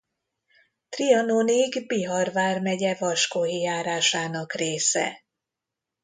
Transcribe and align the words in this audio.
Trianonig 0.89 1.85
Bihar 1.87 2.31
vármegye 2.31 2.95
Vaskohi 2.99 3.59
járásának 3.59 4.53
része. 4.53 5.23